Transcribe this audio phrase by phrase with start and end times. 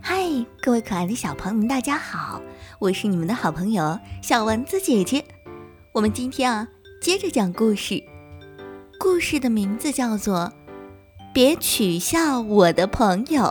[0.00, 0.22] 嗨，
[0.60, 2.42] 各位可爱的小朋友们，大家好，
[2.78, 5.24] 我是你们的好朋友小丸子姐姐。
[5.92, 6.68] 我们今天啊，
[7.00, 8.02] 接着讲故事，
[8.98, 10.52] 故事的名字叫做
[11.32, 13.42] 《别取笑我的朋友》。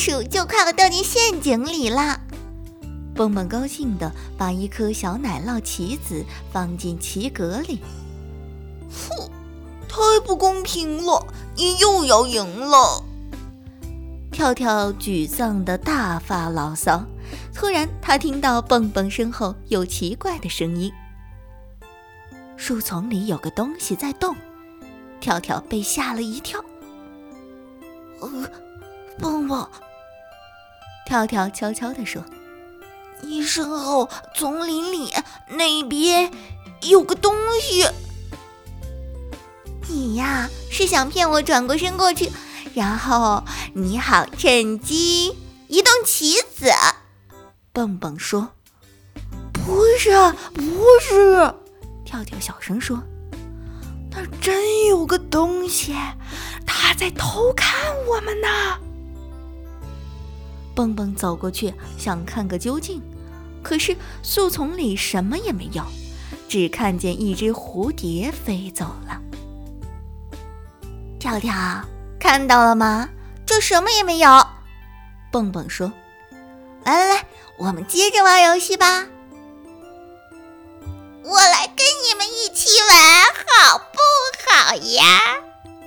[0.00, 2.18] 鼠就快要掉进陷阱里了。
[3.14, 7.80] 蹦蹦高兴地把一颗小奶酪棋子放进棋格里。
[8.88, 9.30] 哼，
[9.86, 11.26] 太不公平了！
[11.54, 13.04] 你又要赢了。
[14.32, 17.04] 跳跳沮丧的大发牢骚。
[17.54, 20.90] 突然，他听到蹦蹦身后有奇怪的声音。
[22.56, 24.34] 树丛里有个东西在动。
[25.20, 26.58] 跳跳被吓了一跳。
[28.20, 28.50] 呃，
[29.18, 29.68] 蹦蹦，
[31.10, 32.24] 跳跳悄悄地说
[33.22, 35.12] ：“你身后丛林里
[35.48, 36.30] 那边
[36.82, 37.84] 有个东西。
[39.88, 42.30] 你呀，是想骗我转过身过去，
[42.74, 43.42] 然后
[43.74, 45.36] 你好趁机
[45.66, 46.70] 移动棋子？”
[47.74, 48.50] 蹦蹦说
[49.52, 50.12] ：“不是，
[50.54, 50.62] 不
[51.00, 51.52] 是。”
[52.06, 53.02] 跳跳小声说。
[54.12, 55.92] 那真有个东西，
[56.64, 57.74] 它在偷看
[58.06, 58.46] 我们呢。
[60.80, 63.02] 蹦蹦走过去想看个究竟，
[63.62, 65.84] 可是树丛里什么也没有，
[66.48, 69.20] 只看见一只蝴蝶飞走了。
[71.18, 71.52] 跳跳
[72.18, 73.10] 看到了吗？
[73.44, 74.46] 这什么也没有。
[75.30, 75.92] 蹦蹦说
[76.82, 77.26] ：“来来来，
[77.58, 79.06] 我们接着玩游戏吧。”
[81.22, 83.22] 我来跟你们一起玩，
[83.68, 83.98] 好不
[84.50, 85.04] 好呀？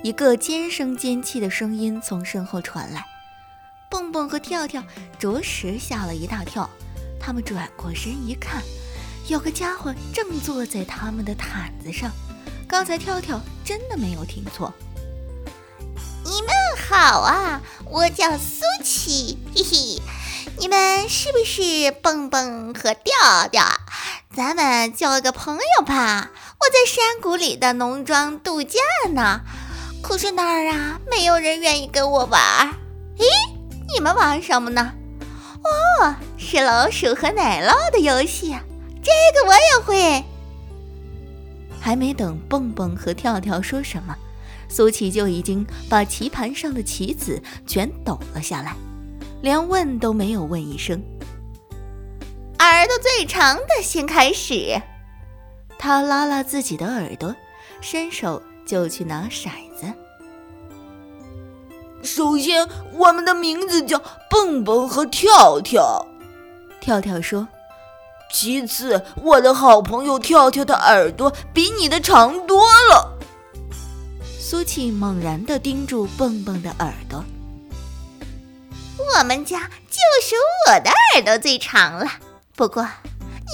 [0.04, 3.04] 一个尖声尖气的声音从身后传来，
[3.94, 4.82] 蹦蹦和跳跳
[5.20, 6.68] 着实吓了一大跳。
[7.20, 8.60] 他们转过身一看，
[9.28, 12.10] 有个家伙正坐在他们的毯子上。
[12.66, 14.72] 刚才跳跳真的没有听错。
[16.24, 16.50] 你们
[16.88, 20.02] 好啊，我叫苏琪，嘿嘿。
[20.58, 23.64] 你们是不是蹦蹦和调调？
[24.34, 26.32] 咱们交个朋友吧。
[26.58, 28.80] 我在山谷里的农庄度假
[29.12, 29.42] 呢，
[30.02, 32.74] 可是那儿啊，没有人愿意跟我玩。
[33.16, 33.24] 咦，
[33.94, 34.92] 你们玩什么呢？
[35.62, 38.48] 哦，是老鼠和奶酪的游戏，
[39.02, 40.24] 这个我也会。
[41.80, 44.16] 还没等蹦蹦和跳跳说什么，
[44.68, 48.74] 苏琪就已经把棋盘上的棋子全抖了下来。
[49.42, 51.00] 连问都没有问一声。
[52.58, 54.80] 耳朵最长的先开始。
[55.78, 57.34] 他拉拉自己的耳朵，
[57.80, 59.86] 伸手就去拿骰子。
[62.04, 66.06] 首先，我们的名字叫蹦蹦和跳跳。
[66.80, 67.48] 跳跳说。
[68.32, 73.16] 其次，我的好朋友跳跳的耳朵比你的长多了。
[74.40, 77.24] 苏琪猛然的盯住蹦蹦的耳朵。
[78.98, 80.34] 我们家就属
[80.68, 82.10] 我的耳朵最长了，
[82.56, 82.84] 不过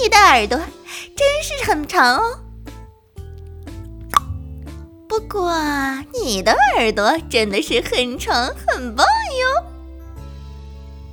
[0.02, 2.38] 你的耳朵真是很长哦。
[5.20, 5.52] 不过
[6.12, 9.64] 你的耳朵真的是很长很棒哟。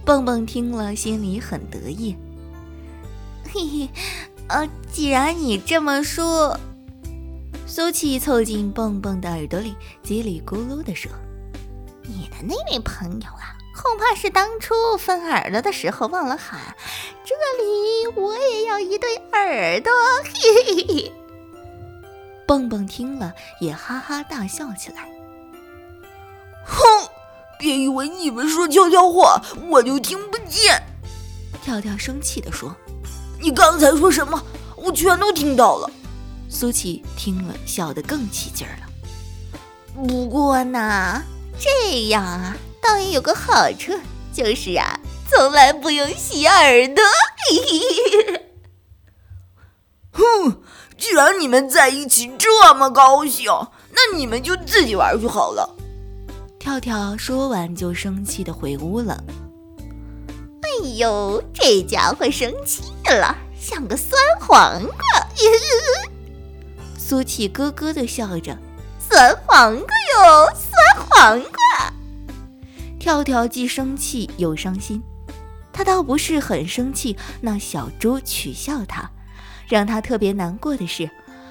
[0.06, 2.16] 蹦蹦听了心里很得意。
[3.51, 3.90] 嘿嘿，
[4.47, 6.57] 呃，既然你这么说，
[7.66, 11.12] 苏琪凑近蹦蹦的耳朵里叽里咕噜地说
[12.07, 16.59] ：“你的那位朋友啊。”恐怕是当初分耳朵的时候忘了喊，
[17.24, 19.91] 这里我也要一对耳朵。
[20.24, 20.31] 嘿
[20.66, 21.13] 嘿嘿！
[22.47, 25.07] 蹦蹦听了也哈哈大笑起来。
[26.65, 26.79] 哼，
[27.59, 30.81] 别以为你们说悄悄话我就听不见。
[31.61, 32.75] 跳跳生气地说
[33.39, 34.41] ：“你刚才说什么？
[34.75, 35.91] 我全都听到了。”
[36.49, 38.87] 苏琪听了笑得更起劲儿了。
[39.93, 41.21] 不过呢，
[41.59, 42.55] 这样啊。
[42.79, 43.91] 倒也有个好处，
[44.31, 44.97] 就是啊，
[45.29, 47.03] 从来不用洗耳朵。
[50.13, 50.61] 哼，
[50.97, 53.45] 既然你们在一起这么高兴，
[53.91, 55.75] 那你们就自己玩就好了。
[56.59, 59.23] 跳跳说完就生气的回屋了。
[60.61, 65.27] 哎呦，这家伙生气了，像个酸黄瓜。
[66.97, 68.57] 苏琪咯咯的笑着，
[69.00, 71.93] 酸黄瓜哟，酸黄瓜。
[73.00, 75.01] 跳跳既生气又伤心，
[75.71, 79.09] 他倒不是很生气那小猪取笑他，
[79.67, 81.09] 让他特别难过的是，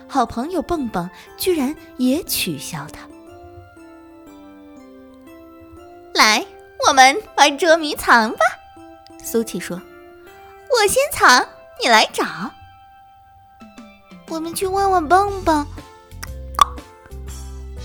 [0.09, 3.01] 好朋友蹦蹦居然也取笑他。
[6.15, 6.45] 来，
[6.89, 8.39] 我们玩捉迷藏吧。
[9.23, 9.77] 苏琪说
[10.71, 11.47] ：“我先藏，
[11.83, 12.25] 你来找。
[14.29, 15.67] 我们去问问蹦蹦，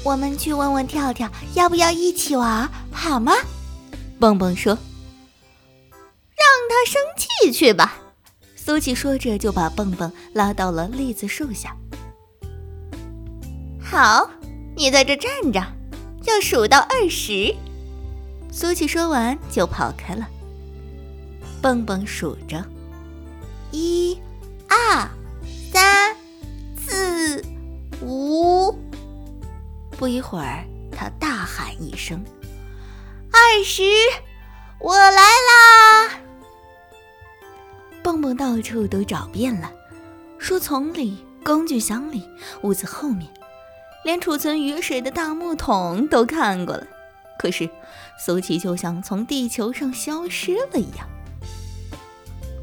[0.03, 3.33] 我们去问问跳跳，要不要一起玩，好吗？”
[4.19, 4.73] 蹦蹦说
[6.37, 7.97] ：“让他生气去吧。”
[8.63, 11.75] 苏琪说着，就把蹦蹦拉到了栗子树下。
[13.81, 14.29] 好，
[14.75, 15.59] 你在这站着，
[16.25, 17.55] 要数到二十。
[18.51, 20.27] 苏琪说完就跑开了。
[21.59, 22.63] 蹦蹦数着：
[23.71, 24.15] 一、
[24.69, 25.09] 二、
[25.73, 26.15] 三、
[26.77, 27.43] 四、
[28.03, 28.77] 五。
[29.97, 32.23] 不一会儿，他大喊一声
[33.33, 33.81] ：“二十！
[34.79, 35.50] 我来啦！”
[38.21, 39.71] 蹦蹦到处都找遍了，
[40.37, 42.23] 树丛里、工具箱里、
[42.61, 43.27] 屋子后面，
[44.05, 46.85] 连储存雨水的大木桶都看过了。
[47.39, 47.67] 可是，
[48.23, 51.09] 苏琪就像从地球上消失了一样。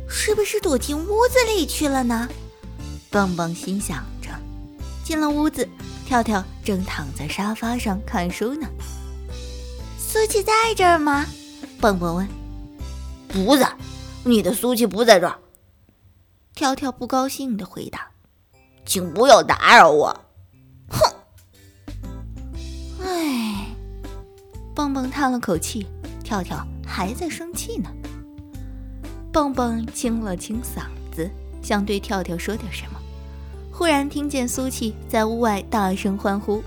[0.08, 2.28] 是不是躲进屋子里去了呢？
[3.10, 4.28] 蹦蹦心想着。
[5.02, 5.68] 进了屋子，
[6.06, 8.68] 跳跳正躺在沙发上看书呢。
[9.98, 11.26] 苏琪在这儿吗？
[11.80, 12.28] 蹦蹦问。
[13.26, 13.68] 不在。
[14.24, 15.38] 你的苏琪不在这儿，
[16.58, 18.08] 跳跳不高兴的回答
[18.84, 20.24] ：“请不要打扰我。”
[20.90, 20.98] 哼！
[23.00, 23.64] 哎，
[24.74, 25.86] 蹦蹦叹了口气，
[26.24, 27.88] 跳跳还在生气呢。
[29.32, 31.30] 蹦蹦清了清嗓子，
[31.62, 32.98] 想对跳跳说点什么，
[33.70, 36.60] 忽然听见苏琪在屋外大声欢呼。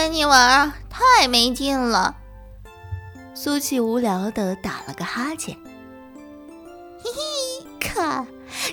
[0.00, 2.16] 跟你玩太没劲了，
[3.34, 5.54] 苏琪无聊的打了个哈欠。
[7.04, 8.26] 嘿嘿，看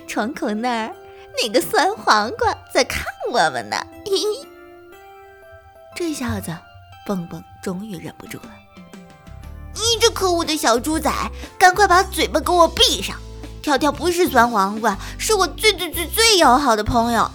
[0.08, 0.96] 窗口那儿
[1.44, 3.76] 那个酸黄瓜在看我们呢。
[4.06, 4.48] 嘿嘿，
[5.98, 6.56] 这下子
[7.06, 8.50] 蹦蹦终于忍不住了。
[9.74, 11.12] 你这可恶的小猪仔，
[11.60, 13.18] 赶快把嘴巴给我闭上！
[13.62, 17.30] 跳跳不是酸黄瓜，是我最最最最要好的朋友。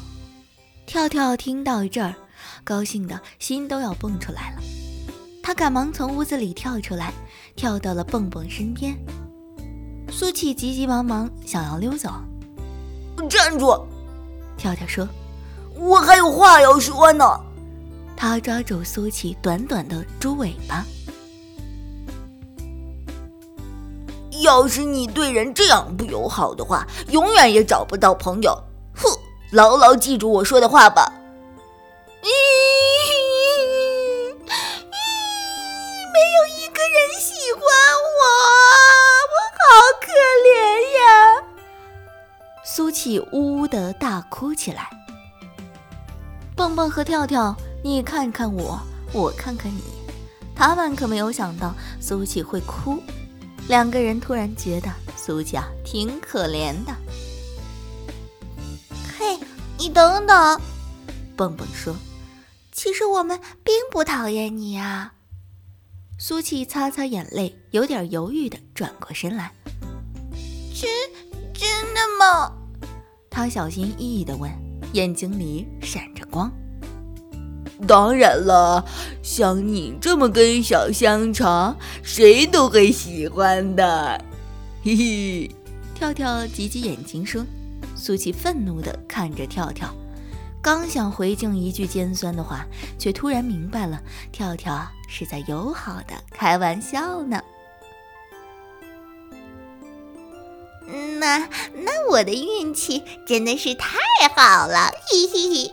[0.87, 2.15] 跳跳听到这儿。
[2.65, 4.63] 高兴的心都要蹦出来了，
[5.43, 7.13] 他赶忙从屋子里跳出来，
[7.57, 8.97] 跳到了蹦蹦身边。
[10.11, 12.11] 苏琪急急忙忙想要溜走，
[13.29, 13.87] 站住！
[14.57, 15.09] 跳跳说
[15.75, 17.25] ：“我还有话要说呢。”
[18.15, 20.85] 他抓住苏琪短短的猪尾巴
[24.43, 28.57] ：“要是你对人这样不友好的话，永远也找不到朋友。
[28.95, 29.09] 哼，
[29.51, 31.11] 牢牢记住我说的话吧。”
[42.65, 44.89] 苏琪呜呜的大哭起来。
[46.55, 48.79] 蹦蹦和跳跳，你看看我，
[49.13, 49.83] 我看看你，
[50.55, 53.03] 他们可没有想到苏琪会哭。
[53.69, 56.95] 两个人突然觉得苏琪啊挺可怜的。
[59.19, 59.39] 嘿，
[59.79, 60.61] 你等等，
[61.37, 61.95] 蹦蹦说。
[62.71, 65.15] 其实我们并不讨厌你啊。
[66.19, 69.53] 苏琪擦擦眼泪，有点犹豫的转过身来。
[70.75, 70.91] 真
[71.63, 72.53] 真的吗？
[73.31, 74.51] 他小心翼翼的问，
[74.95, 76.51] 眼睛里闪着光。
[77.87, 78.85] 当然了，
[79.23, 84.25] 像你这么根小香肠，谁都会喜欢的。
[84.83, 85.51] 嘿嘿，
[85.95, 87.45] 跳跳挤挤眼睛说。
[87.95, 89.89] 苏琪愤怒的看着跳跳。
[90.61, 92.67] 刚想回敬一句尖酸的话，
[92.99, 97.41] 却突然明白了，跳跳是在友好的开玩笑呢。
[101.19, 101.39] 那
[101.75, 103.99] 那我的运气真的是太
[104.35, 105.73] 好了，嘿嘿嘿！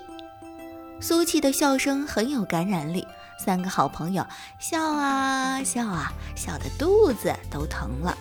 [1.02, 3.06] 苏琪的笑声很有感染力，
[3.44, 4.26] 三个好朋友
[4.60, 8.18] 笑啊笑啊，笑得肚子都疼了。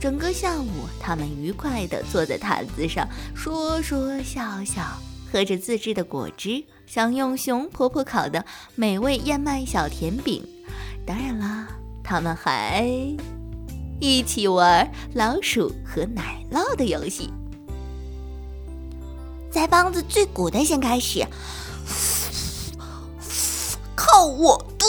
[0.00, 4.82] 整个下午，他们愉快地坐在毯子上，说说笑笑。
[5.30, 8.42] 喝着自制的果汁，享用熊婆婆烤的
[8.74, 10.42] 美味燕麦小甜饼。
[11.06, 11.68] 当然啦，
[12.02, 12.88] 他们还
[14.00, 17.32] 一起玩老鼠和奶酪的游戏。
[19.52, 21.26] 腮帮子最鼓的先开始，
[23.96, 24.86] 靠我度！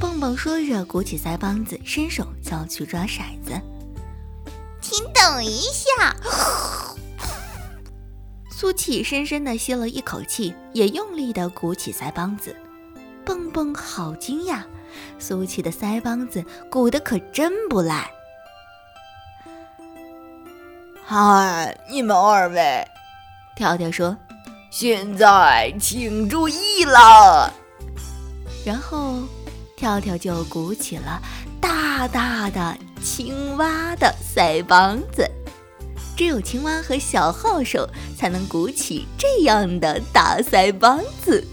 [0.00, 3.52] 蹦蹦说着，鼓起腮帮子，伸手就要去抓骰子。
[4.80, 6.16] 请等一下。
[8.50, 12.56] 苏琪深深的吸了一口气，也用力的鼓起腮帮子。
[13.24, 14.62] 蹦蹦好惊讶，
[15.18, 18.10] 苏琪的腮帮子鼓的可真不赖。
[21.08, 22.84] 嗨，你们二位，
[23.54, 24.16] 跳跳说
[24.72, 27.54] ：“现在请注意了。”
[28.66, 29.22] 然后
[29.76, 31.22] 跳跳就鼓起了
[31.60, 35.30] 大大的青蛙的腮帮子。
[36.16, 41.46] 只有青蛙和小号手才能鼓起这样的大腮帮子。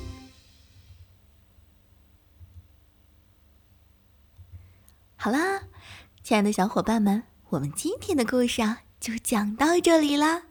[5.16, 5.62] 好啦，
[6.24, 10.44] 亲爱的小伙伴们，我们今天的故事啊就讲到这里啦，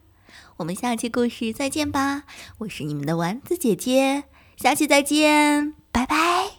[0.59, 2.25] 我们下期故事再见吧！
[2.59, 4.25] 我是你们的丸子姐姐，
[4.59, 6.51] 下期再见，拜拜。